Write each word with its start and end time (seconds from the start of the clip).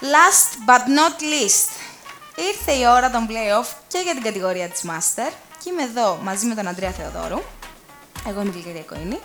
Last 0.00 0.50
but 0.66 0.86
not 0.86 1.20
least, 1.20 1.68
ήρθε 2.36 2.72
η 2.72 2.86
ώρα 2.86 3.10
των 3.10 3.26
play-off 3.28 3.66
και 3.88 3.98
για 4.04 4.12
την 4.14 4.22
κατηγορία 4.22 4.68
της 4.68 4.82
Master 4.84 5.32
και 5.64 5.70
είμαι 5.70 5.82
εδώ 5.82 6.18
μαζί 6.22 6.46
με 6.46 6.54
τον 6.54 6.68
Αντρέα 6.68 6.90
Θεοδόρου, 6.90 7.42
εγώ 8.28 8.40
είμαι 8.40 8.50
η 8.50 8.52
Γλυκερία 8.52 8.80
Κοίνη, 8.80 9.18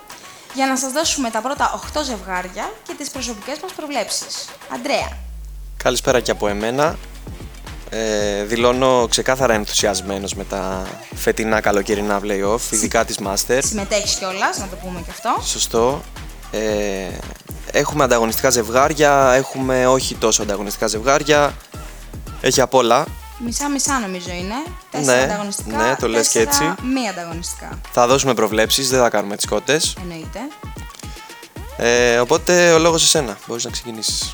για 0.54 0.68
να 0.68 0.78
σας 0.78 0.92
δώσουμε 0.92 1.30
τα 1.30 1.42
πρώτα 1.42 1.82
8 1.96 2.02
ζευγάρια 2.04 2.72
και 2.88 2.94
τις 2.98 3.10
προσωπικές 3.10 3.60
μας 3.60 3.72
προβλέψεις. 3.72 4.46
Αντρέα. 4.74 5.18
Καλησπέρα 5.84 6.20
και 6.20 6.32
από 6.32 6.48
εμένα. 6.48 6.98
Ε, 7.90 8.44
δηλώνω 8.44 9.08
ξεκάθαρα 9.10 9.54
ενθουσιασμένος 9.54 10.34
με 10.34 10.44
τα 10.44 10.88
φετινά 11.16 11.62
καλοκαιρινά 11.62 12.20
play-off, 12.24 12.72
ειδικά 12.72 13.06
της 13.06 13.20
Master. 13.26 13.60
Συμμετέχεις 13.64 14.16
κιόλας, 14.16 14.58
να 14.58 14.68
το 14.68 14.76
πούμε 14.76 15.02
και 15.06 15.12
αυτό. 15.12 15.42
Σωστό. 15.42 16.02
Ε, 16.52 17.10
έχουμε 17.74 18.04
ανταγωνιστικά 18.04 18.50
ζευγάρια, 18.50 19.32
έχουμε 19.34 19.88
όχι 19.88 20.16
τόσο 20.16 20.42
ανταγωνιστικά 20.42 20.88
ζευγάρια. 20.88 21.54
Έχει 22.42 22.62
απ' 22.62 22.74
όλα. 22.74 23.06
Μισά-μισά 23.46 24.00
νομίζω 24.00 24.30
είναι. 24.30 24.56
Τέσσερα 24.92 25.18
Ναι, 25.18 25.24
ανταγωνιστικά, 25.24 25.78
ναι, 25.78 25.96
το 26.00 26.08
λες 26.08 26.28
και 26.28 26.46
τέσσερα 26.46 26.72
έτσι. 26.72 26.86
μη 26.86 27.08
ανταγωνιστικά. 27.10 27.80
Θα 27.92 28.08
δώσουμε 28.08 28.34
προβλέψεις, 28.34 28.90
δεν 28.90 29.00
θα 29.00 29.10
κάνουμε 29.10 29.36
τις 29.36 29.46
κότες. 29.46 29.96
Εννοείται. 30.02 30.40
Ε, 31.78 32.20
οπότε 32.20 32.72
ο 32.72 32.80
λόγος 32.80 33.04
εσένα, 33.04 33.38
μπορείς 33.48 33.64
να 33.64 33.72
ξεκινήσεις. 33.72 34.34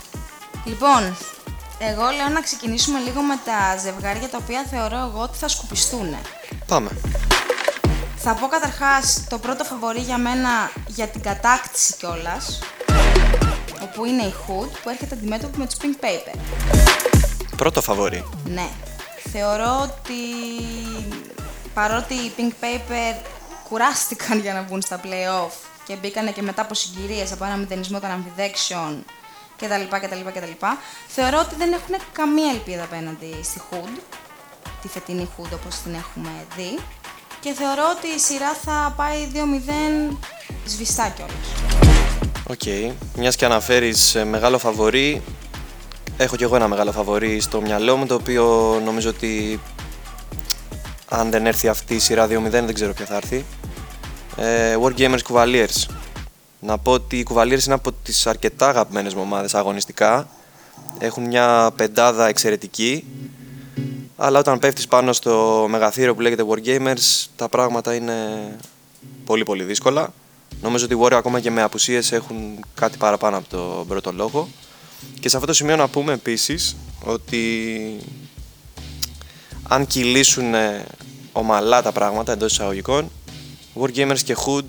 Λοιπόν, 0.66 1.17
εγώ 1.80 2.03
λέω 2.17 2.30
να 2.34 2.42
ξεκινήσουμε 2.42 3.00
λίγο 3.00 3.22
με 3.22 3.40
τα 3.45 3.78
ζευγάρια 3.84 4.30
τα 4.30 4.38
οποία 4.42 4.66
θεωρώ 4.72 4.98
εγώ 4.98 5.22
ότι 5.22 5.38
θα 5.38 5.48
σκουπιστούν. 5.48 6.16
Πάμε. 6.67 6.90
Θα 8.17 8.34
πω 8.34 8.48
καταρχάς 8.48 9.23
το 9.30 9.38
πρώτο 9.38 9.64
φαβορί 9.64 10.00
για 10.00 10.17
μένα 10.17 10.50
για 10.88 11.08
την 11.08 11.22
κατάκτηση 11.22 11.94
κιόλας. 11.98 12.59
Όπου 13.99 14.08
είναι 14.08 14.23
η 14.23 14.34
Hood 14.48 14.70
που 14.84 14.89
έρχεται 14.89 15.16
αντιμέτωπη 15.16 15.58
με 15.58 15.66
τους 15.66 15.76
Pink 15.81 16.05
Paper. 16.05 16.39
Πρώτο 17.58 17.81
φαβορί. 17.81 18.25
Ναι. 18.45 18.69
Θεωρώ 19.31 19.80
ότι 19.81 20.22
παρότι 21.73 22.14
οι 22.14 22.31
Pink 22.38 22.64
Paper 22.64 23.16
κουράστηκαν 23.69 24.39
για 24.39 24.53
να 24.53 24.64
βγουν 24.64 24.81
στα 24.81 25.00
play-off 25.03 25.52
και 25.86 25.95
μπήκανε 25.95 26.31
και 26.31 26.41
μετά 26.41 26.61
από 26.61 26.73
συγκυρίες, 26.73 27.31
από 27.31 27.45
ένα 27.45 27.56
μηδενισμό 27.56 28.00
των 28.00 28.09
αμφιδέξεων 28.09 29.06
κτλ. 29.58 29.97
κτλ, 30.00 30.39
κτλ. 30.39 30.66
Θεωρώ 31.08 31.39
ότι 31.39 31.56
δεν 31.56 31.73
έχουν 31.73 31.95
καμία 32.11 32.50
ελπίδα 32.52 32.84
απέναντι 32.84 33.36
στη 33.44 33.61
Hood, 33.72 34.00
τη 34.81 34.88
φετινή 34.88 35.30
Hood 35.38 35.50
όπως 35.53 35.75
την 35.75 35.94
έχουμε 35.94 36.30
δει. 36.56 36.80
Και 37.39 37.53
θεωρώ 37.53 37.84
ότι 37.97 38.08
η 38.08 38.19
σειρά 38.19 38.53
θα 38.53 38.94
πάει 38.97 39.28
2-0 40.11 40.16
σβηστά 40.66 41.09
κιόλας. 41.09 41.78
Οκ. 42.52 42.61
Μιας 43.17 43.36
και 43.36 43.45
αναφέρεις 43.45 44.16
ε, 44.16 44.25
μεγάλο 44.25 44.58
φαβορί, 44.58 45.22
έχω 46.17 46.36
κι 46.36 46.44
εγώ 46.44 46.56
ένα 46.56 46.67
μεγάλο 46.67 46.91
φαβορί 46.91 47.39
στο 47.39 47.61
μυαλό 47.61 47.95
μου, 47.95 48.06
το 48.06 48.14
οποίο 48.14 48.80
νομίζω 48.86 49.09
ότι 49.09 49.59
αν 51.09 51.30
δεν 51.30 51.45
έρθει 51.45 51.67
αυτή 51.67 51.95
η 51.95 52.00
σειρά 52.00 52.25
2-0 52.25 52.30
δεν 52.50 52.73
ξέρω 52.73 52.94
ποια 52.94 53.06
θα 53.06 53.16
έρθει. 53.16 53.45
Ε, 54.38 54.78
Wargamers 54.83 55.19
Cavaliers. 55.30 55.86
Να 56.59 56.78
πω 56.78 56.91
ότι 56.91 57.17
οι 57.17 57.25
Cavaliers 57.30 57.64
είναι 57.66 57.73
από 57.73 57.91
τις 58.03 58.28
αρκετά 58.28 58.69
αγαπημένες 58.69 59.13
μου 59.13 59.22
ομάδες 59.22 59.56
αγωνιστικά. 59.56 60.28
Έχουν 61.00 61.23
μια 61.23 61.72
πεντάδα 61.75 62.28
εξαιρετική. 62.28 63.06
Αλλά 64.17 64.39
όταν 64.39 64.59
πέφτεις 64.59 64.88
πάνω 64.88 65.13
στο 65.13 65.66
μεγαθύριο 65.69 66.16
που 66.16 66.22
λέγεται 66.22 66.44
Wargamers, 66.50 67.28
τα 67.36 67.50
πράγματα 67.50 67.95
είναι 67.95 68.16
πολύ 69.25 69.44
πολύ 69.44 69.63
δύσκολα. 69.63 70.13
Νομίζω 70.61 70.86
ότι 70.86 70.94
οι 70.94 70.97
Warriors 71.02 71.17
ακόμα 71.17 71.39
και 71.39 71.52
με 71.52 71.61
απουσίες 71.61 72.11
έχουν 72.11 72.66
κάτι 72.73 72.97
παραπάνω 72.97 73.38
από 73.38 73.50
τον 73.50 73.88
πρώτο 73.88 74.11
λόγο. 74.11 74.47
Και 75.19 75.30
σε 75.30 75.36
αυτό 75.36 75.47
το 75.47 75.53
σημείο 75.53 75.75
να 75.75 75.88
πούμε 75.88 76.14
επίσης 76.14 76.75
ότι 77.03 77.97
αν 79.67 79.88
κυλήσουν 79.88 80.53
ε, 80.53 80.86
ομαλά 81.31 81.81
τα 81.81 81.91
πράγματα 81.91 82.31
εντός 82.31 82.52
εισαγωγικών, 82.52 83.12
Wargamers 83.81 84.19
και 84.24 84.35
Hood 84.46 84.66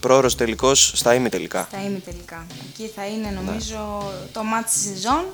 πρόωρος 0.00 0.36
τελικός 0.36 0.92
στα 0.94 1.14
ημιτελικά. 1.14 1.68
Θα 1.70 1.82
είμαι 1.82 1.98
τελικά. 1.98 2.46
Εκεί 2.70 2.90
θα 2.94 3.06
είναι 3.06 3.30
νομίζω 3.30 4.10
το 4.32 4.42
μάτι 4.42 4.70
της 4.70 4.80
σεζόν. 4.80 5.24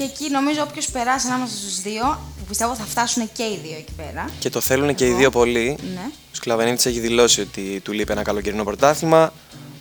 Και 0.00 0.06
εκεί 0.06 0.30
νομίζω 0.30 0.62
όποιος 0.62 0.86
περάσει 0.90 1.26
ανάμεσα 1.26 1.56
στους 1.56 1.80
δύο, 1.80 2.02
που 2.38 2.44
πιστεύω 2.48 2.74
θα 2.74 2.84
φτάσουν 2.84 3.30
και 3.32 3.42
οι 3.42 3.60
δύο 3.62 3.76
εκεί 3.76 3.92
πέρα. 3.96 4.30
Και 4.38 4.50
το 4.50 4.60
θέλουν 4.60 4.94
και 4.94 5.06
οι 5.06 5.12
δύο 5.12 5.30
πολύ. 5.30 5.78
Ναι. 5.94 6.00
Ο 6.06 6.32
Σκλαβενίτης 6.32 6.86
έχει 6.86 7.00
δηλώσει 7.00 7.40
ότι 7.40 7.80
του 7.84 7.92
λείπει 7.92 8.12
ένα 8.12 8.22
καλοκαιρινό 8.22 8.64
πρωτάθλημα. 8.64 9.32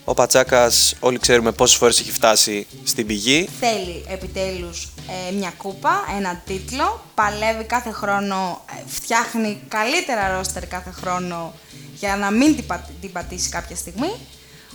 Ο 0.03 0.13
Πατσάκας 0.13 0.95
όλοι 0.99 1.17
ξέρουμε 1.19 1.51
πόσες 1.51 1.77
φορές 1.77 1.99
έχει 1.99 2.11
φτάσει 2.11 2.67
στην 2.83 3.05
πηγή. 3.05 3.49
Θέλει 3.59 4.05
επιτέλους 4.07 4.87
ε, 5.29 5.33
μια 5.35 5.53
κούπα, 5.57 6.03
ένα 6.17 6.41
τίτλο, 6.45 7.03
παλεύει 7.15 7.63
κάθε 7.63 7.91
χρόνο, 7.91 8.61
ε, 8.79 8.81
φτιάχνει 8.87 9.61
καλύτερα 9.67 10.35
ρόστερ 10.37 10.67
κάθε 10.67 10.91
χρόνο 11.01 11.53
για 11.99 12.15
να 12.15 12.31
μην 12.31 12.55
την, 12.55 12.65
πα- 12.65 12.89
την 13.01 13.11
πατήσει 13.11 13.49
κάποια 13.49 13.75
στιγμή. 13.75 14.11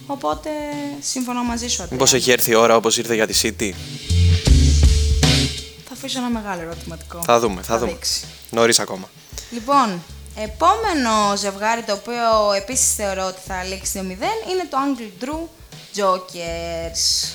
Οπότε 0.07 0.51
συμφωνώ 1.01 1.43
μαζί 1.43 1.69
σου. 1.69 1.83
Αντρέα. 1.83 1.89
Μήπως 1.99 2.13
έχει 2.15 2.31
έρθει 2.31 2.51
η 2.51 2.55
ώρα 2.55 2.77
όπως 2.77 2.97
ήρθε 2.99 3.15
για 3.15 3.27
τη 3.27 3.41
City; 3.43 3.71
Θα 6.07 6.11
αφήσω 6.13 6.27
ένα 6.27 6.41
μεγάλο 6.41 6.63
ερωτηματικό. 6.63 7.23
Θα 7.25 7.39
δούμε, 7.41 7.63
θα, 7.63 7.79
δούμε. 7.79 7.93
δείξει. 7.93 8.25
Νωρίς 8.51 8.79
ακόμα. 8.79 9.09
Λοιπόν, 9.51 10.03
επόμενο 10.35 11.37
ζευγάρι 11.37 11.83
το 11.83 11.93
οποίο 11.93 12.53
επίσης 12.57 12.95
θεωρώ 12.95 13.27
ότι 13.27 13.41
θα 13.47 13.65
λήξει 13.65 13.93
2-0 13.95 14.01
είναι 14.51 14.67
το 14.71 14.77
Angle 14.85 15.25
Drew 15.25 15.41
Jokers. 15.97 17.29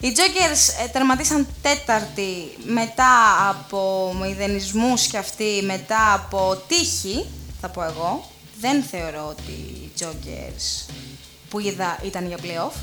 Οι 0.00 0.12
Jokers 0.16 0.84
ε, 0.84 0.88
τερματίσαν 0.88 1.46
τέταρτη 1.62 2.56
μετά 2.64 3.48
από 3.48 4.12
μηδενισμούς 4.20 5.06
και 5.06 5.18
αυτοί, 5.18 5.62
μετά 5.64 6.14
από 6.14 6.62
τύχη, 6.68 7.26
θα 7.60 7.68
πω 7.68 7.82
εγώ. 7.82 8.30
Δεν 8.60 8.82
θεωρώ 8.82 9.26
ότι 9.28 9.52
οι 9.52 9.90
Jokers 10.00 10.92
που 11.50 11.60
είδα 11.60 11.98
ήταν 12.04 12.26
για 12.26 12.38
playoff. 12.42 12.76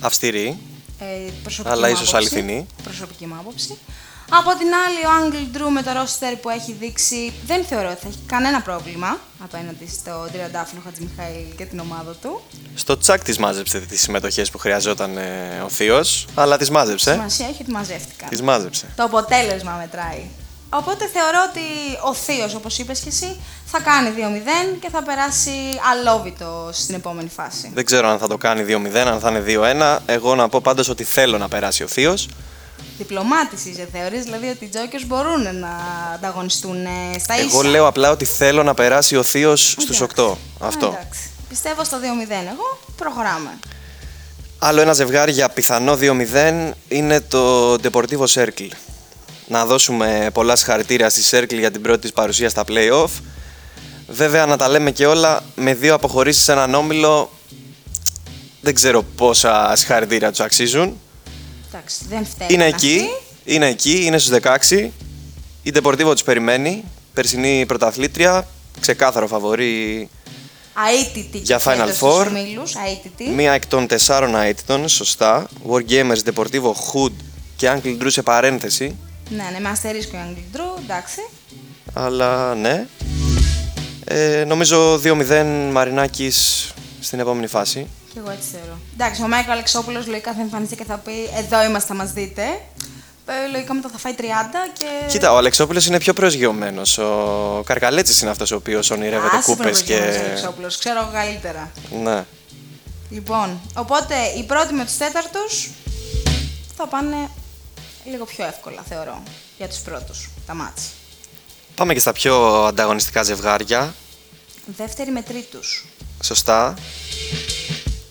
Αυστηρή. 0.00 0.58
Ε, 0.98 1.30
προσωπική 1.42 1.74
Αλλά 1.74 1.86
μου 1.88 1.92
ίσως 1.94 2.14
άποψη. 2.14 2.34
αληθινή. 2.34 2.66
Προσωπική 2.82 3.26
μου 3.26 3.36
άποψη. 3.38 3.78
Από 4.34 4.50
την 4.58 4.66
άλλη, 4.86 5.00
ο 5.06 5.10
Angle 5.20 5.56
Drew 5.56 5.70
με 5.72 5.82
το 5.82 5.90
roster 5.90 6.36
που 6.42 6.48
έχει 6.48 6.72
δείξει 6.72 7.32
δεν 7.46 7.64
θεωρώ 7.64 7.90
ότι 7.90 8.00
θα 8.00 8.08
έχει 8.08 8.18
κανένα 8.26 8.60
πρόβλημα 8.60 9.18
απέναντι 9.44 9.88
στο 9.88 10.28
Τριαντάφυλλο 10.32 10.80
Χατζημιχαήλ 10.84 11.54
και 11.56 11.64
την 11.64 11.78
ομάδα 11.78 12.12
του. 12.22 12.40
Στο 12.74 12.98
τσακ 12.98 13.24
της 13.24 13.38
μάζεψε 13.38 13.80
τις 13.80 14.00
συμμετοχές 14.00 14.50
που 14.50 14.58
χρειαζόταν 14.58 15.16
ε, 15.16 15.60
ο 15.64 15.68
Θείος, 15.68 16.26
αλλά 16.34 16.56
τις 16.56 16.70
μάζεψε. 16.70 17.12
Σημασία 17.12 17.46
έχει 17.46 17.62
ότι 17.62 17.70
μαζεύτηκαν. 17.70 18.28
Τις 18.28 18.42
μάζεψε. 18.42 18.86
Το 18.96 19.02
αποτέλεσμα 19.02 19.72
μετράει. 19.72 20.24
Οπότε 20.74 21.06
θεωρώ 21.12 21.38
ότι 21.50 21.60
ο 22.04 22.14
Θείος, 22.14 22.54
όπως 22.54 22.78
είπες 22.78 23.00
και 23.00 23.08
εσύ, 23.08 23.36
θα 23.74 23.80
κάνει 23.80 24.10
2-0 24.74 24.76
και 24.80 24.88
θα 24.90 25.02
περάσει 25.02 25.50
αλόβητο 25.92 26.70
στην 26.72 26.94
επόμενη 26.94 27.28
φάση. 27.36 27.70
Δεν 27.74 27.84
ξέρω 27.84 28.08
αν 28.08 28.18
θα 28.18 28.28
το 28.28 28.36
κάνει 28.36 28.64
2-0, 28.68 28.96
αν 28.96 29.20
θα 29.20 29.30
είναι 29.30 29.44
2-1. 29.46 29.98
Εγώ 30.06 30.34
να 30.34 30.48
πω 30.48 30.60
πάντως 30.60 30.88
ότι 30.88 31.04
θέλω 31.04 31.38
να 31.38 31.48
περάσει 31.48 31.82
ο 31.82 31.86
Θείος. 31.86 32.28
Διπλωμάτης 32.98 33.64
είσαι, 33.64 33.88
θεωρείς 33.92 34.24
δηλαδή 34.24 34.48
ότι 34.48 34.64
οι 34.64 34.70
Jokers 34.72 35.04
μπορούν 35.06 35.42
να 35.42 35.70
ανταγωνιστούν 36.14 36.84
ε, 36.84 37.18
στα 37.18 37.34
ίσα; 37.34 37.44
Εγώ 37.44 37.62
λέω 37.62 37.86
απλά 37.86 38.10
ότι 38.10 38.24
θέλω 38.24 38.62
να 38.62 38.74
περάσει 38.74 39.16
ο 39.16 39.22
Θείος 39.22 39.70
στους 39.70 40.00
Εντάξει. 40.00 40.14
8. 40.16 40.34
Αυτό. 40.60 40.86
Εντάξει. 40.86 41.20
Πιστεύω 41.48 41.84
στο 41.84 41.96
2-0 42.00 42.30
εγώ. 42.30 42.78
Προχωράμε. 42.96 43.58
Άλλο 44.58 44.80
ένα 44.80 44.92
ζευγάρι 44.92 45.32
για 45.32 45.48
πιθανό 45.48 45.98
2-0 46.00 46.70
είναι 46.88 47.20
το 47.20 47.72
Deportivo 47.72 48.24
Circle. 48.34 48.70
Να 49.46 49.66
δώσουμε 49.66 50.30
πολλά 50.32 50.56
συγχαρητήρια 50.56 51.10
στη 51.10 51.22
Circle 51.30 51.58
για 51.58 51.70
την 51.70 51.82
πρώτη 51.82 52.00
της 52.00 52.12
παρουσία 52.12 52.48
στα 52.48 52.64
play-off. 52.68 53.10
Βέβαια, 54.12 54.46
να 54.46 54.56
τα 54.56 54.68
λέμε 54.68 54.90
και 54.90 55.06
όλα, 55.06 55.42
με 55.54 55.74
δύο 55.74 55.94
αποχωρήσεις 55.94 56.42
σε 56.44 56.52
έναν 56.52 56.74
όμιλο, 56.74 57.30
δεν 58.60 58.74
ξέρω 58.74 59.02
πόσα 59.02 59.72
συγχαρητήρια 59.76 60.30
τους 60.30 60.40
αξίζουν. 60.40 61.00
Εντάξει, 61.68 61.96
δεν 62.08 62.26
φταίει. 62.26 62.46
Είναι 62.50 62.64
εκεί, 62.64 63.00
είναι 63.44 63.66
εκεί, 63.68 64.04
είναι 64.04 64.18
στους 64.18 64.38
16. 64.68 64.90
Η 65.62 65.72
Deportivo 65.74 66.10
τους 66.12 66.22
περιμένει. 66.22 66.84
Περσινή 67.14 67.66
πρωταθλήτρια, 67.66 68.48
ξεκάθαρο 68.80 69.26
φαβορή 69.26 70.08
Αίτητη 71.00 71.38
Για 71.38 71.56
και 71.56 71.62
Final 71.64 71.76
φέτος 71.76 71.96
στους 71.96 72.08
Four. 72.08 72.26
ομίλους, 72.26 72.74
αίτητη. 72.74 73.30
Μία 73.30 73.52
εκ 73.52 73.66
των 73.66 73.86
τεσσάρων 73.86 74.34
αίτητων, 74.36 74.88
σωστά. 74.88 75.48
Wargamers, 75.70 76.32
Deportivo, 76.32 76.70
Hood 76.70 77.12
και 77.56 77.70
Uncle 77.74 78.02
Drew 78.02 78.06
σε 78.10 78.22
παρένθεση. 78.22 78.96
Ναι, 79.28 79.48
ναι, 79.52 79.60
με 79.60 79.68
αστερίσκο 79.68 80.16
η 80.16 80.20
Angle 80.26 80.56
Drew, 80.56 80.82
εντάξει. 80.84 81.20
Αλλά 81.92 82.54
ναι. 82.54 82.86
Ε, 84.12 84.44
νομίζω 84.44 85.00
2-0 85.04 85.44
Μαρινάκης 85.72 86.70
στην 87.00 87.20
επόμενη 87.20 87.46
φάση. 87.46 87.86
Και 88.12 88.18
εγώ 88.18 88.30
έτσι 88.30 88.48
θεωρώ. 88.52 88.78
Εντάξει, 88.94 89.22
ο 89.22 89.28
Μάικο 89.28 89.52
Αλεξόπουλος 89.52 90.06
λογικά 90.06 90.32
θα 90.32 90.40
εμφανιστεί 90.40 90.76
και 90.76 90.84
θα 90.84 90.96
πει: 90.96 91.12
Εδώ 91.38 91.64
είμαστε, 91.64 91.88
θα 91.88 91.94
μας 91.94 92.12
δείτε. 92.12 92.42
Ε, 93.26 93.52
λογικά 93.52 93.74
μετά 93.74 93.88
θα 93.88 93.98
φάει 93.98 94.14
30 94.18 94.22
και. 94.78 94.86
Κοίτα, 95.08 95.32
ο 95.32 95.36
Αλεξόπουλος 95.36 95.86
είναι 95.86 95.98
πιο 95.98 96.12
προσγειωμένος. 96.12 96.98
Ο 96.98 97.62
Καρκαλέτσης 97.66 98.20
είναι 98.20 98.30
αυτός 98.30 98.50
ο 98.50 98.56
οποίος 98.56 98.90
ονειρεύεται 98.90 99.36
Άσε 99.36 99.50
κούπες 99.50 99.78
τον 99.78 99.86
και... 99.86 99.94
Προγιώμενος 99.94 100.28
Αλεξόπουλος, 100.28 100.78
ξέρω 100.78 101.00
εγώ 101.00 101.10
καλύτερα. 101.12 101.70
Ναι. 102.02 102.24
Λοιπόν, 103.10 103.60
οπότε 103.74 104.14
οι 104.38 104.42
πρώτοι 104.42 104.74
με 104.74 104.84
τους 104.84 104.96
τέταρτους 104.96 105.70
θα 106.76 106.82
θα 106.82 106.86
πάνε 106.86 107.28
λίγο 108.04 108.24
πιο 108.24 108.44
εύκολα, 108.44 108.82
θεωρώ, 108.88 109.22
για 109.58 109.68
τους 109.68 109.78
πρώτους, 109.78 110.28
τα 110.46 110.54
μάτς. 110.54 110.90
Πάμε 111.74 111.92
και 111.94 112.00
στα 112.00 112.12
πιο 112.12 112.64
ανταγωνιστικά 112.64 113.22
ζευγάρια. 113.22 113.94
Δεύτερη 114.66 115.10
με 115.10 115.22
τρίτους. 115.22 115.86
Σωστά. 116.22 116.74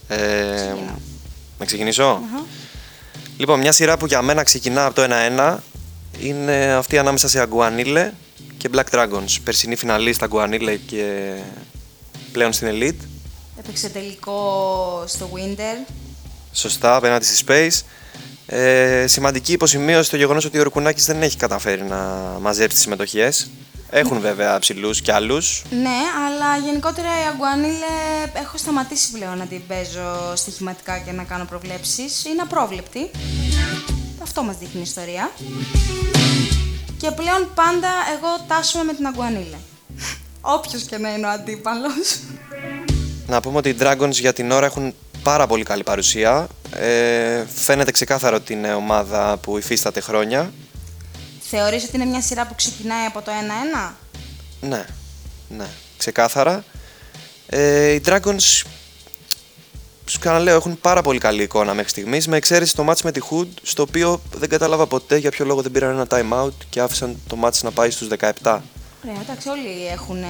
Ε, 0.07 0.17
Ξεκινάω. 0.55 0.95
να 1.59 1.65
ξεκινησω 1.65 2.21
Λοιπόν, 3.37 3.59
μια 3.59 3.71
σειρά 3.71 3.97
που 3.97 4.05
για 4.05 4.21
μένα 4.21 4.43
ξεκινά 4.43 4.85
από 4.85 4.95
το 4.95 5.07
1-1 5.37 5.57
είναι 6.19 6.73
αυτή 6.73 6.97
ανάμεσα 6.97 7.27
σε 7.27 7.39
Αγκουανίλε 7.39 8.11
και 8.57 8.69
Black 8.73 8.95
Dragons. 8.95 9.37
Περσινή 9.43 9.75
φιναλίστα 9.75 10.25
Αγκουανίλε 10.25 10.75
και 10.75 11.33
πλέον 12.31 12.53
στην 12.53 12.67
Elite. 12.71 13.05
Έπαιξε 13.59 13.89
τελικό 13.89 15.03
στο 15.07 15.29
Winter. 15.33 15.91
Σωστά, 16.53 16.95
απέναντι 16.95 17.25
στη 17.25 17.43
Space. 17.47 17.81
Ε, 18.45 19.07
σημαντική 19.07 19.51
υποσημείωση 19.51 20.09
το 20.09 20.17
γεγονός 20.17 20.45
ότι 20.45 20.59
ο 20.59 20.63
Ρουκουνάκης 20.63 21.05
δεν 21.05 21.21
έχει 21.21 21.37
καταφέρει 21.37 21.83
να 21.83 21.97
μαζέψει 22.41 22.73
τις 22.73 22.81
συμμετοχές. 22.83 23.49
Έχουν 23.93 24.19
βέβαια 24.19 24.59
ψηλούς 24.59 25.01
κι 25.01 25.11
άλλους. 25.11 25.63
Ναι, 25.69 25.99
αλλά 26.25 26.57
γενικότερα 26.65 27.07
η 27.07 27.27
Αγκουανίλε 27.33 27.95
έχω 28.33 28.57
σταματήσει 28.57 29.11
πλέον 29.11 29.37
να 29.37 29.45
την 29.45 29.61
παίζω 29.67 30.35
στοιχηματικά 30.35 30.97
και 30.97 31.11
να 31.11 31.23
κάνω 31.23 31.45
προβλέψεις. 31.45 32.25
Είναι 32.25 32.41
απρόβλεπτη. 32.41 33.11
Αυτό 34.21 34.43
μας 34.43 34.57
δείχνει 34.57 34.79
η 34.79 34.81
ιστορία. 34.81 35.31
Και 36.97 37.11
πλέον 37.11 37.51
πάντα 37.55 37.89
εγώ 38.17 38.45
τάσομαι 38.47 38.83
με 38.83 38.93
την 38.93 39.07
Αγκουανίλε. 39.07 39.57
Όποιος 40.55 40.83
και 40.83 40.97
να 40.97 41.13
είναι 41.13 41.27
ο 41.27 41.29
αντίπαλος. 41.29 42.19
Να 43.27 43.41
πούμε 43.41 43.57
ότι 43.57 43.69
οι 43.69 43.75
Dragons 43.79 44.11
για 44.11 44.33
την 44.33 44.51
ώρα 44.51 44.65
έχουν 44.65 44.93
πάρα 45.23 45.47
πολύ 45.47 45.63
καλή 45.63 45.83
παρουσία. 45.83 46.47
Ε, 46.75 47.45
φαίνεται 47.55 47.91
ξεκάθαρο 47.91 48.35
ότι 48.35 48.53
είναι 48.53 48.73
ομάδα 48.73 49.37
που 49.37 49.57
υφίσταται 49.57 49.99
χρόνια. 50.01 50.51
Θεωρείς 51.53 51.83
ότι 51.83 51.95
είναι 51.95 52.05
μια 52.05 52.21
σειρά 52.21 52.47
που 52.47 52.55
ξεκινάει 52.55 53.05
από 53.05 53.21
το 53.21 53.31
1-1? 53.89 53.91
Ναι, 54.61 54.85
ναι, 55.49 55.65
ξεκάθαρα. 55.97 56.63
Ε, 57.47 57.91
οι 57.91 58.01
Dragons, 58.05 58.63
σου 60.05 60.19
ξαναλέω, 60.19 60.55
έχουν 60.55 60.79
πάρα 60.81 61.01
πολύ 61.01 61.19
καλή 61.19 61.43
εικόνα 61.43 61.73
μέχρι 61.73 61.89
στιγμής, 61.89 62.27
με 62.27 62.37
εξαίρεση 62.37 62.75
το 62.75 62.89
match 62.89 63.01
με 63.03 63.11
τη 63.11 63.19
Hood, 63.29 63.47
στο 63.61 63.81
οποίο 63.81 64.21
δεν 64.35 64.49
κατάλαβα 64.49 64.87
ποτέ 64.87 65.17
για 65.17 65.31
ποιο 65.31 65.45
λόγο 65.45 65.61
δεν 65.61 65.71
πήραν 65.71 65.91
ένα 65.91 66.07
time 66.09 66.45
out 66.45 66.53
και 66.69 66.81
άφησαν 66.81 67.17
το 67.27 67.37
match 67.43 67.59
να 67.61 67.71
πάει 67.71 67.89
στους 67.89 68.07
17. 68.19 68.29
Ωραία, 68.43 69.21
εντάξει, 69.21 69.49
όλοι 69.49 69.87
έχουν 69.91 70.21
ε, 70.21 70.27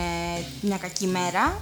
μια 0.61 0.77
κακή 0.77 1.07
μέρα. 1.07 1.61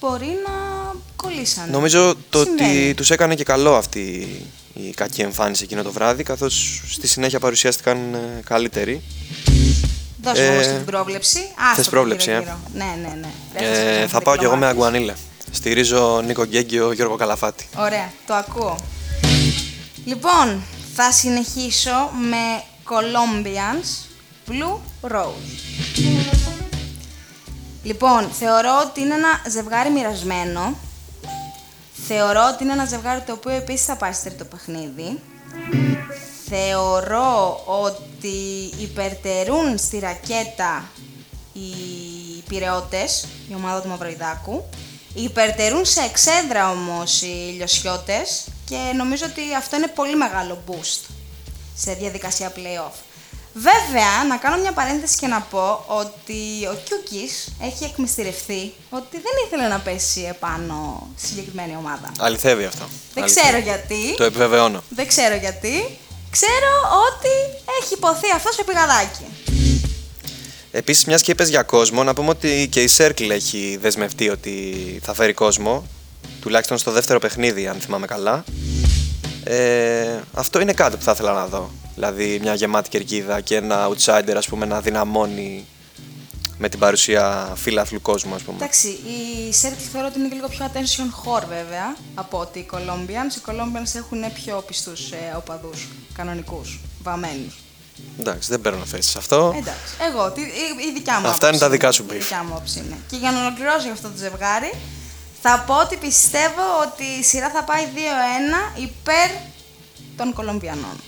Μπορεί 0.00 0.26
να 0.46 0.94
κολλήσανε. 1.16 1.70
Νομίζω 1.70 2.14
το 2.30 2.38
Συμβαίνει. 2.38 2.78
ότι 2.78 2.94
τους 2.94 3.10
έκανε 3.10 3.34
και 3.34 3.44
καλό 3.44 3.74
αυτή 3.76 4.28
η 4.74 4.90
κακή 4.94 5.20
εμφάνιση 5.20 5.64
εκείνο 5.64 5.82
το 5.82 5.92
βράδυ, 5.92 6.22
καθώς 6.22 6.82
στη 6.90 7.06
συνέχεια 7.06 7.40
παρουσιάστηκαν 7.40 8.14
ε, 8.14 8.40
καλύτεροι. 8.44 9.02
Δώσε 10.22 10.42
μου 10.42 10.46
Ε, 10.48 10.50
όμως 10.52 10.66
και 10.66 10.72
την 10.72 10.84
πρόβλεψη. 10.84 11.38
Άστο 11.38 11.74
θες 11.74 11.84
το 11.84 11.90
πρόβλεψη, 11.90 12.30
ε; 12.30 12.32
γύρω-γύρω. 12.32 12.58
Ναι, 12.74 12.84
ναι, 13.02 13.14
ναι. 13.20 13.28
Δεν 13.52 13.62
Ε, 13.62 13.72
ξεκινάς 13.72 14.10
θα 14.10 14.20
πάω 14.20 14.36
κι 14.36 14.44
εγώ 14.44 14.56
με 14.56 14.66
διπλωμάτης. 14.66 14.88
Αγκουανίλε. 14.94 15.14
Στηρίζω 15.50 16.22
Νίκο 16.26 16.44
Γκέγκιο, 16.44 16.92
Γιώργο 16.92 17.16
Καλαφάτη. 17.16 17.68
Ωραία, 17.76 18.12
το 18.26 18.34
ακούω. 18.34 18.76
Λοιπόν, 20.04 20.62
θα 20.94 21.12
συνεχίσω 21.12 22.10
με 22.30 22.62
Colombians 22.84 24.06
Blue 24.50 24.78
Rose. 25.12 26.17
Λοιπόν, 27.88 28.30
θεωρώ 28.30 28.80
ότι 28.86 29.00
είναι 29.00 29.14
ένα 29.14 29.42
ζευγάρι 29.48 29.90
μοιρασμένο. 29.90 30.76
Θεωρώ 32.06 32.40
ότι 32.54 32.62
είναι 32.64 32.72
ένα 32.72 32.84
ζευγάρι 32.84 33.20
το 33.20 33.32
οποίο 33.32 33.50
επίσης 33.50 33.86
θα 33.86 33.96
πάει 33.96 34.12
στο 34.12 34.24
τρίτο 34.24 34.44
παιχνίδι. 34.44 35.20
Θεωρώ 36.48 37.62
ότι 37.66 38.70
υπερτερούν 38.78 39.78
στη 39.78 39.98
ρακέτα 39.98 40.90
οι 41.52 41.68
πυρεώτες, 42.48 43.26
η 43.50 43.54
ομάδα 43.54 43.82
του 43.82 43.88
Μαυροϊδάκου. 43.88 44.64
Υπερτερούν 45.14 45.84
σε 45.84 46.00
εξέδρα 46.00 46.70
όμως 46.70 47.22
οι 47.22 47.54
λιωσιώτες 47.56 48.48
και 48.64 48.92
νομίζω 48.96 49.24
ότι 49.26 49.54
αυτό 49.54 49.76
είναι 49.76 49.88
πολύ 49.88 50.16
μεγάλο 50.16 50.62
boost 50.68 51.10
σε 51.76 51.92
διαδικασία 51.92 52.52
play-off. 52.56 53.07
Βέβαια, 53.60 54.24
να 54.28 54.36
κάνω 54.36 54.56
μια 54.60 54.72
παρένθεση 54.72 55.16
και 55.18 55.26
να 55.26 55.40
πω 55.40 55.84
ότι 55.86 56.66
ο 56.72 56.74
Κιούκης 56.84 57.48
έχει 57.62 57.84
εκμυστηρευθεί 57.84 58.72
ότι 58.90 59.16
δεν 59.26 59.32
ήθελε 59.46 59.68
να 59.68 59.78
πέσει 59.78 60.26
επάνω 60.28 61.08
στη 61.16 61.26
συγκεκριμένη 61.26 61.76
ομάδα. 61.78 62.12
Αληθεύει 62.18 62.64
αυτό. 62.64 62.84
Δεν 63.14 63.22
Αληθεύει. 63.22 63.46
ξέρω 63.46 63.62
γιατί. 63.62 64.14
Το 64.16 64.24
επιβεβαιώνω. 64.24 64.82
Δεν 64.88 65.06
ξέρω 65.06 65.34
γιατί. 65.36 65.98
Ξέρω 66.30 66.70
ότι 67.08 67.34
έχει 67.82 67.94
υποθεί 67.94 68.30
αυτός 68.34 68.54
σε 68.54 68.64
πηγαδάκι. 68.64 69.24
Επίσης, 70.70 71.04
μιας 71.04 71.22
και 71.22 71.30
είπες 71.30 71.48
για 71.48 71.62
κόσμο, 71.62 72.04
να 72.04 72.14
πούμε 72.14 72.28
ότι 72.28 72.68
και 72.70 72.82
η 72.82 72.90
Circle 72.98 73.30
έχει 73.30 73.78
δεσμευτεί 73.80 74.28
ότι 74.28 74.74
θα 75.02 75.14
φέρει 75.14 75.32
κόσμο. 75.32 75.86
Τουλάχιστον 76.40 76.78
στο 76.78 76.90
δεύτερο 76.90 77.18
παιχνίδι, 77.18 77.66
αν 77.68 77.76
θυμάμαι 77.80 78.06
καλά. 78.06 78.44
Ε, 79.50 80.20
αυτό 80.34 80.60
είναι 80.60 80.72
κάτι 80.72 80.96
που 80.96 81.02
θα 81.02 81.10
ήθελα 81.12 81.32
να 81.32 81.46
δω. 81.46 81.70
Δηλαδή, 81.94 82.38
μια 82.42 82.54
γεμάτη 82.54 82.88
κερκίδα 82.88 83.40
και 83.40 83.56
ένα 83.56 83.88
outsider, 83.88 84.34
ας 84.36 84.46
πούμε, 84.48 84.66
να 84.66 84.80
δυναμώνει 84.80 85.64
με 86.58 86.68
την 86.68 86.78
παρουσία 86.78 87.52
φίλαθλου 87.56 88.00
κόσμου, 88.02 88.34
ας 88.34 88.42
πούμε. 88.42 88.56
Εντάξει, 88.56 88.88
η 88.88 89.52
Circle 89.62 89.88
θεωρώ 89.92 90.06
ότι 90.06 90.18
είναι 90.18 90.28
και 90.28 90.34
λίγο 90.34 90.48
πιο 90.48 90.70
attention 90.72 91.06
whore 91.24 91.44
βέβαια 91.48 91.96
από 92.14 92.38
ότι 92.38 92.58
οι 92.58 92.66
Colombians. 92.72 93.36
Οι 93.36 93.40
Colombians 93.46 93.94
έχουν 93.96 94.32
πιο 94.34 94.62
πιστούς 94.66 95.10
ε, 95.10 95.34
οπαδούς, 95.36 95.86
κανονικούς, 96.16 96.80
βαμμένους. 97.02 97.54
Εντάξει, 98.20 98.48
δεν 98.50 98.60
παίρνω 98.60 98.84
θέση 98.84 99.10
σε 99.10 99.18
αυτό. 99.18 99.54
Εντάξει, 99.56 99.94
εγώ, 100.10 100.30
τι- 100.30 100.40
η, 100.40 100.88
η 100.88 100.92
δικιά 100.94 101.20
μου 101.20 101.26
Αυτά 101.28 101.48
είναι 101.48 101.56
άποψη 101.56 101.60
τα 101.60 101.68
δικά 101.70 101.92
σου 101.92 102.02
Η 102.02 102.06
brief. 102.10 102.18
δικιά 102.18 102.44
μου 102.44 102.54
άποψη 102.54 102.78
είναι. 102.78 102.96
Και 103.10 103.16
για 103.16 103.30
να 103.30 103.40
ολοκληρώσω 103.40 103.82
για 103.82 103.92
αυτό 103.92 104.08
το 104.08 104.16
ζευγάρι, 104.16 104.72
θα 105.42 105.64
πω 105.66 105.80
ότι 105.80 105.96
πιστεύω 105.96 106.62
ότι 106.86 107.04
η 107.04 107.22
σειρά 107.22 107.50
θα 107.50 107.64
πάει 107.64 107.84
2-1 108.74 108.80
υπέρ 108.80 109.30
των 110.16 110.32
Κολομπιανών. 110.32 111.00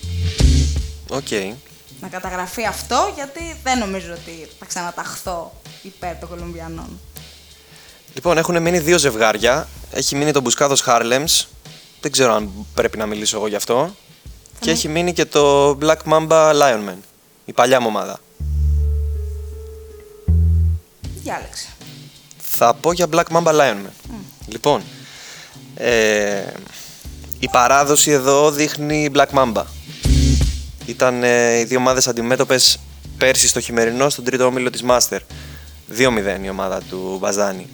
Οκ. 1.09 1.31
Να 2.01 2.09
καταγραφεί 2.09 2.67
αυτό, 2.67 3.13
γιατί 3.15 3.57
δεν 3.63 3.79
νομίζω 3.79 4.13
ότι 4.13 4.49
θα 4.59 4.65
ξαναταχθώ 4.65 5.53
υπέρ 5.83 6.17
των 6.17 6.29
Κολομπιανών. 6.29 7.01
Λοιπόν, 8.15 8.39
έχουν 8.39 8.63
μείνει 8.63 8.79
δύο 8.79 8.99
ζευγάρια. 8.99 9.69
Έχει 9.93 10.17
μείνει 10.17 10.33
το 10.33 10.41
Μπουσκάδος 10.41 10.85
Harlems. 10.87 11.45
Δεν 12.01 12.13
ξέρω 12.13 12.35
αν 12.35 12.51
πρέπει 12.75 12.99
να 12.99 13.07
μιλήσω 13.07 13.37
εγώ 13.37 13.47
γι' 13.47 13.57
αυτό. 13.57 13.95
Και 14.61 14.71
έχει 14.71 14.89
μείνει 14.89 15.13
και 15.13 15.25
το 15.25 15.71
Black 15.81 15.99
Mamba 16.13 16.53
Lionman. 16.53 16.99
Η 17.45 17.53
παλιά 17.53 17.81
μου 17.81 17.87
ομάδα. 17.89 18.21
Διάλεξε. 21.23 21.69
Θα 22.39 22.75
πω 22.75 22.93
για 22.93 23.07
Black 23.11 23.25
Mamba 23.33 23.53
Lionman. 23.61 24.00
Λοιπόν, 24.51 24.83
ε, 25.75 26.43
η 27.39 27.49
παράδοση 27.49 28.11
εδώ 28.11 28.51
δείχνει 28.51 29.11
Black 29.15 29.29
Mamba. 29.35 29.63
Ήταν 30.87 31.23
ε, 31.23 31.59
οι 31.59 31.65
δύο 31.65 31.79
ομάδες 31.79 32.09
αντιμέτωπες 32.09 32.79
πέρσι 33.17 33.49
στο 33.49 33.61
χειμερινό 33.61 34.09
στον 34.09 34.25
τρίτο 34.25 34.45
όμιλο 34.45 34.71
της 34.71 34.85
Master. 34.89 35.19
2-0 35.99 36.45
η 36.45 36.49
ομάδα 36.49 36.81
του 36.89 37.17
Μπαζάνη. 37.21 37.67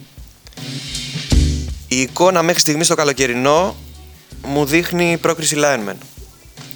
Η 1.87 2.01
εικόνα 2.01 2.41
μέχρι 2.41 2.59
στιγμής 2.59 2.85
στο 2.85 2.95
καλοκαιρινό 2.95 3.75
μου 4.45 4.65
δείχνει 4.65 5.17
πρόκριση 5.21 5.55
Lionman. 5.59 5.95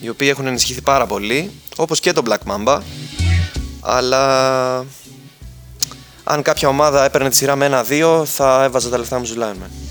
Οι 0.02 0.10
οποίοι 0.10 0.28
έχουν 0.32 0.48
ενισχυθεί 0.48 0.82
πάρα 0.82 1.06
πολύ, 1.06 1.52
όπως 1.76 2.00
και 2.00 2.12
το 2.12 2.22
Black 2.26 2.52
Mamba. 2.52 2.82
Αλλά 3.82 4.86
αν 6.24 6.42
κάποια 6.42 6.68
ομάδα 6.68 7.06
έπαιρνε 7.06 7.30
τη 7.30 7.36
σειρά 7.36 7.56
με 7.56 7.66
ένα-δύο, 7.66 8.26
θα 8.26 8.64
έβαζα 8.64 8.90
τα 8.90 8.98
λεφτά 8.98 9.20
μου 9.20 9.26
στους 9.26 9.38
Lionman. 9.44 9.91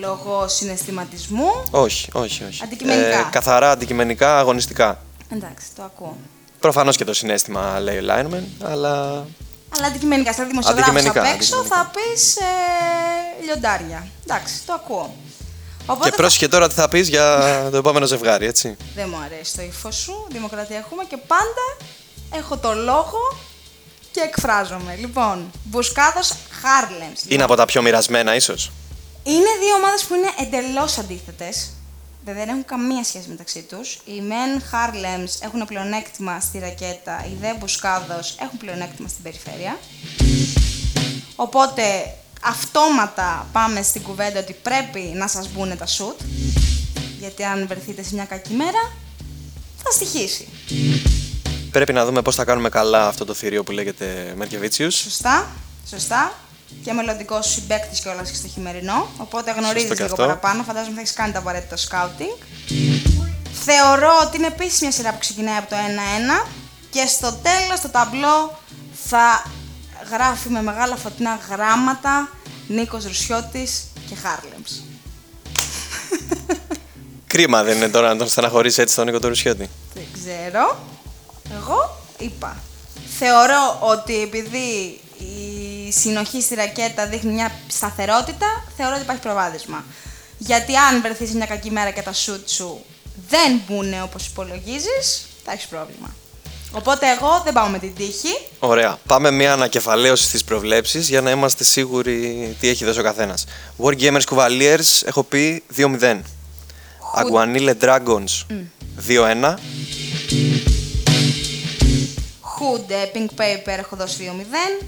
Λόγω 0.00 0.48
συναισθηματισμού. 0.48 1.48
Όχι, 1.70 2.08
όχι, 2.12 2.44
όχι. 2.44 2.62
Αντικειμενικά. 2.64 3.22
καθαρά 3.22 3.70
αντικειμενικά, 3.70 4.38
αγωνιστικά. 4.38 4.98
Εντάξει, 5.28 5.66
το 5.76 5.82
ακούω. 5.82 6.16
Προφανώς 6.60 6.96
και 6.96 7.04
το 7.04 7.14
συνέστημα 7.14 7.80
λέει 7.80 7.98
ο 7.98 8.02
Lineman, 8.08 8.42
αλλά 8.64 9.26
Αλλά 9.76 9.86
αντικειμενικά, 9.86 10.32
στα 10.32 10.44
δημοσιογράφους 10.44 10.90
απ' 10.92 10.98
Αντικειμενικά, 10.98 11.34
έξω 11.34 11.56
αντικειμενικά. 11.56 11.76
θα 11.76 11.90
πεις 11.94 12.36
ε, 12.36 13.44
λιοντάρια. 13.44 14.06
Εντάξει, 14.24 14.54
το 14.66 14.72
ακούω. 14.72 15.14
Οπότε 15.86 16.10
και 16.10 16.16
πρόσχε 16.16 16.48
τώρα 16.48 16.68
τι 16.68 16.74
θα 16.74 16.88
πεις 16.88 17.08
για 17.08 17.68
το 17.70 17.76
επόμενο 17.76 18.06
ζευγάρι, 18.06 18.46
έτσι. 18.46 18.76
Δεν 18.94 19.08
μου 19.08 19.18
αρέσει 19.24 19.56
το 19.56 19.62
ύφος 19.62 19.96
σου. 19.96 20.26
Δημοκρατία 20.30 20.76
έχουμε 20.78 21.04
και 21.04 21.16
πάντα 21.26 21.88
έχω 22.38 22.56
το 22.56 22.72
λόγο 22.74 23.18
και 24.10 24.20
εκφράζομαι. 24.20 24.96
Λοιπόν, 24.98 25.50
Μπουσκάδος 25.64 26.34
Χάρλεμς. 26.62 27.20
Είναι 27.28 27.42
από 27.42 27.54
τα 27.54 27.64
πιο 27.64 27.82
μοιρασμένα 27.82 28.34
ίσως. 28.34 28.70
Είναι 29.30 29.52
δύο 29.62 29.74
ομάδες 29.76 30.04
που 30.04 30.14
είναι 30.14 30.30
εντελώς 30.40 30.98
αντίθετες. 30.98 31.70
Δεν 32.24 32.48
έχουν 32.48 32.64
καμία 32.64 33.04
σχέση 33.04 33.28
μεταξύ 33.28 33.62
τους. 33.62 34.00
Οι 34.04 34.20
μεν 34.20 34.62
Χάρλεμ 34.70 35.24
έχουν 35.40 35.64
πλεονέκτημα 35.66 36.40
στη 36.40 36.58
ρακέτα, 36.58 37.24
οι 37.26 37.36
δε 37.40 37.54
Μπουσκάδο 37.58 38.18
έχουν 38.40 38.58
πλεονέκτημα 38.58 39.08
στην 39.08 39.22
περιφέρεια. 39.22 39.78
Οπότε 41.36 41.82
αυτόματα 42.42 43.46
πάμε 43.52 43.82
στην 43.82 44.02
κουβέντα 44.02 44.38
ότι 44.38 44.56
πρέπει 44.62 45.00
να 45.00 45.28
σας 45.28 45.48
μπουν 45.48 45.76
τα 45.76 45.86
σουτ. 45.86 46.20
Γιατί 47.18 47.44
αν 47.44 47.66
βρεθείτε 47.66 48.02
σε 48.02 48.14
μια 48.14 48.24
κακή 48.24 48.52
μέρα, 48.52 48.92
θα 49.82 49.90
στοιχήσει. 49.90 50.48
Πρέπει 51.70 51.92
να 51.92 52.04
δούμε 52.04 52.22
πώς 52.22 52.34
θα 52.34 52.44
κάνουμε 52.44 52.68
καλά 52.68 53.06
αυτό 53.06 53.24
το 53.24 53.34
θηρίο 53.34 53.62
που 53.62 53.72
λέγεται 53.72 54.32
Μερκεβίτσιους. 54.36 54.94
Σωστά, 54.94 55.50
σωστά. 55.90 56.32
Και 56.84 56.92
μελλοντικό 56.92 57.42
συμπέκτη 57.42 58.00
κιόλας 58.00 58.30
και 58.30 58.36
στο 58.36 58.48
χειμερινό. 58.48 59.06
Οπότε 59.18 59.50
γνωρίζεις 59.50 59.88
Σωστό 59.88 59.94
και 59.94 60.02
λίγο 60.02 60.14
αυτό. 60.14 60.26
παραπάνω. 60.26 60.62
Φαντάζομαι 60.62 60.94
θα 60.94 61.00
έχεις 61.00 61.12
κάνει 61.12 61.32
το 61.32 61.38
απαραίτητο 61.38 61.76
σκάουτινγκ. 61.76 62.30
Θεωρώ 63.64 64.10
ότι 64.26 64.36
είναι 64.36 64.46
επίσης 64.46 64.80
μια 64.80 64.90
σειρά 64.92 65.12
που 65.12 65.18
ξεκινάει 65.18 65.56
από 65.56 65.68
το 65.68 65.76
1-1 66.44 66.48
και 66.90 67.06
στο 67.06 67.32
τέλος 67.42 67.80
το 67.80 67.88
ταμπλό 67.88 68.58
θα 69.08 69.44
γράφει 70.10 70.48
με 70.48 70.62
μεγάλα 70.62 70.96
φωτεινά 70.96 71.38
γράμματα 71.50 72.28
Νίκος 72.68 73.04
Ρουσιώτης 73.04 73.86
και 74.08 74.14
Χάρλεμς. 74.14 74.72
Κρίμα 77.26 77.62
δεν 77.62 77.76
είναι 77.76 77.88
τώρα 77.88 78.08
να 78.08 78.16
τον 78.16 78.28
στεναχωρήσει 78.28 78.80
έτσι 78.80 78.96
τον 78.96 79.04
Νίκο 79.06 79.18
Τουρουσιώτη. 79.18 79.70
Δεν 79.94 80.04
ξέρω. 80.12 80.78
Εγώ 81.56 81.96
είπα. 82.18 82.56
Θεωρώ 83.18 83.78
ότι 83.80 84.22
επειδή 84.22 85.00
η 85.90 85.92
συνοχή 85.92 86.42
στη 86.42 86.54
ρακέτα 86.54 87.06
δείχνει 87.06 87.32
μια 87.32 87.52
σταθερότητα, 87.66 88.64
θεωρώ 88.76 88.94
ότι 88.94 89.02
υπάρχει 89.02 89.22
προβάδισμα. 89.22 89.84
Γιατί 90.38 90.76
αν 90.76 91.00
βρεθείς 91.02 91.28
σε 91.28 91.36
μια 91.36 91.46
κακή 91.46 91.70
μέρα 91.70 91.90
και 91.90 92.02
τα 92.02 92.12
σουτ 92.12 92.48
σου 92.48 92.84
δεν 93.28 93.60
μπουν 93.66 94.02
όπως 94.02 94.26
υπολογίζεις, 94.26 95.26
θα 95.44 95.52
έχεις 95.52 95.66
πρόβλημα. 95.66 96.14
Οπότε 96.72 97.06
εγώ 97.10 97.40
δεν 97.44 97.52
πάω 97.52 97.66
με 97.68 97.78
την 97.78 97.94
τύχη. 97.94 98.38
Ωραία. 98.58 98.98
Πάμε 99.06 99.30
μια 99.30 99.52
ανακεφαλαίωση 99.52 100.24
στις 100.24 100.44
προβλέψεις 100.44 101.08
για 101.08 101.20
να 101.20 101.30
είμαστε 101.30 101.64
σίγουροι 101.64 102.56
τι 102.60 102.68
έχει 102.68 102.84
δώσει 102.84 103.00
ο 103.00 103.02
καθένας. 103.02 103.44
Wargamers 103.84 104.24
Cavaliers 104.30 105.02
έχω 105.04 105.22
πει 105.22 105.62
2-0. 105.76 106.20
Aguanile 107.20 107.74
Dragons 107.80 108.46
2-1. 109.08 109.54
Hood 112.56 112.90
ε, 112.90 113.10
Pink 113.14 113.40
Paper 113.40 113.78
έχω 113.78 113.96
δώσει 113.96 114.32
2-0. 114.80 114.84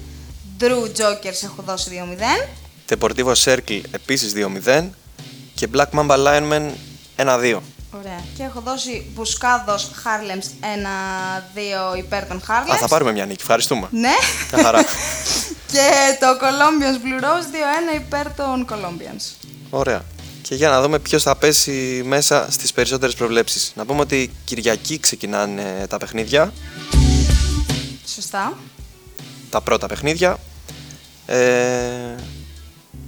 Drew 0.62 0.82
Jokers 0.84 1.42
έχω 1.44 1.62
δώσει 1.66 2.04
2-0. 2.88 2.94
Deportivo 2.94 3.32
Circle 3.44 3.80
επίσης 3.90 4.32
2-0. 4.66 4.88
Και 5.54 5.68
Black 5.74 5.88
Mamba 5.98 6.16
Lineman 6.16 6.70
1-2. 7.16 7.58
Ωραία. 7.98 8.20
Και 8.36 8.42
έχω 8.42 8.60
δώσει 8.60 9.10
Μπουσκάδος 9.14 9.90
Harlems 10.04 10.46
1-2 11.94 11.98
υπέρ 11.98 12.26
των 12.26 12.40
Harlems. 12.40 12.74
Α, 12.74 12.76
θα 12.76 12.88
πάρουμε 12.88 13.12
μια 13.12 13.26
νίκη. 13.26 13.40
Ευχαριστούμε. 13.40 13.88
Ναι. 13.90 14.10
Μια 14.52 14.62
χαρά. 14.62 14.82
και 15.72 15.88
το 16.20 16.26
Colombians 16.40 16.96
Blue 17.04 17.24
Rose 17.24 17.94
2-1 17.94 18.00
υπέρ 18.00 18.34
των 18.34 18.66
Colombians. 18.70 19.46
Ωραία. 19.70 20.04
Και 20.42 20.54
για 20.54 20.68
να 20.68 20.82
δούμε 20.82 20.98
ποιος 20.98 21.22
θα 21.22 21.36
πέσει 21.36 22.02
μέσα 22.04 22.46
στις 22.50 22.72
περισσότερες 22.72 23.14
προβλέψεις. 23.14 23.72
Να 23.74 23.84
πούμε 23.84 24.00
ότι 24.00 24.30
Κυριακή 24.44 25.00
ξεκινάνε 25.00 25.86
τα 25.88 25.96
παιχνίδια. 25.96 26.52
Σωστά. 28.14 28.58
Τα 29.50 29.60
πρώτα 29.60 29.86
παιχνίδια. 29.86 30.38
Ε, 31.26 32.14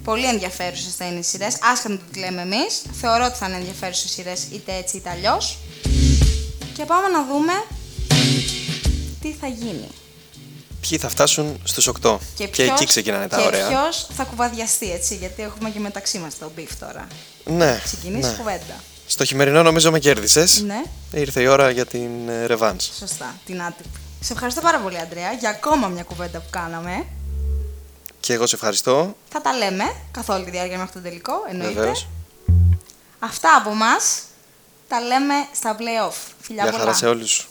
Πολύ 0.05 0.27
ενδιαφέρουσες 0.29 0.95
θα 0.95 1.05
είναι 1.07 1.19
οι 1.19 1.23
σειρές. 1.23 1.57
Άσχετα 1.73 1.89
με 1.89 1.97
το 1.97 2.03
τις 2.13 2.21
λέμε 2.23 2.41
εμείς. 2.43 2.83
Θεωρώ 3.01 3.25
ότι 3.25 3.37
θα 3.37 3.47
είναι 3.47 3.57
ενδιαφέρουσες 3.57 4.11
σειρές 4.11 4.43
είτε 4.53 4.75
έτσι 4.75 4.97
είτε 4.97 5.11
αλλιώς. 5.11 5.59
Και 6.77 6.85
πάμε 6.85 7.09
να 7.09 7.25
δούμε 7.27 7.53
τι 9.21 9.33
θα 9.41 9.47
γίνει. 9.47 9.89
ποιοι 10.89 10.99
θα 10.99 11.09
φτάσουν 11.09 11.61
στους 11.65 11.87
8. 11.89 12.19
Και, 12.35 12.49
ποιος- 12.49 12.69
εκεί 12.71 12.85
ξεκινάνε 12.85 13.29
τα 13.29 13.37
και 13.37 13.47
ωραία. 13.47 13.69
ποιος 13.69 14.07
θα 14.17 14.25
κουβαδιαστεί, 14.25 14.91
έτσι, 14.93 15.15
γιατί 15.17 15.43
έχουμε 15.43 15.71
και 15.71 15.79
μεταξύ 15.79 16.19
μας 16.19 16.39
το 16.39 16.51
beef 16.59 16.69
τώρα. 16.81 17.07
Ναι, 17.45 17.81
Ξεκινήσεις 17.85 18.31
ναι. 18.31 18.37
κουβέντα. 18.37 18.75
Στο 19.07 19.25
χειμερινό 19.25 19.63
νομίζω 19.63 19.91
με 19.91 19.99
κέρδισες. 19.99 20.61
Ναι, 20.63 20.83
Ήρθε 21.13 21.41
η 21.41 21.47
ώρα 21.47 21.71
για 21.71 21.87
την 21.87 22.11
ρεβάν. 22.47 22.77
σωστά, 22.99 23.35
την 23.47 23.63
άτυπη. 23.63 23.89
Σε 24.21 24.33
ευχαριστώ 24.33 24.61
πάρα 24.61 24.79
πολύ, 24.79 24.99
Αντρέα, 24.99 25.33
για 25.33 25.51
ακόμα 25.51 25.89
μια 25.89 26.03
κουβέντα 26.03 26.39
που 26.39 26.51
κάναμε. 26.51 27.05
Και 28.25 28.33
εγώ 28.33 28.47
σε 28.47 28.55
ευχαριστώ. 28.55 29.17
Θα 29.29 29.41
τα 29.41 29.53
λέμε 29.53 29.85
καθ' 30.11 30.29
όλη 30.29 30.45
τη 30.45 30.51
διάρκεια 30.51 30.79
μέχρι 30.79 30.93
τον 30.93 31.03
τελικό, 31.03 31.33
εννοείται. 31.49 31.73
Βεβαίως. 31.75 32.09
Αυτά 33.19 33.57
από 33.57 33.75
μας 33.75 34.23
τα 34.89 35.01
λέμε 35.01 35.35
στα 35.55 35.77
play-off. 35.79 36.15
Φιλιά 36.41 36.63
Γεια 36.63 36.73
πολλά. 36.73 36.85
χαρά 36.85 36.95
σε 36.97 37.07
όλους. 37.07 37.49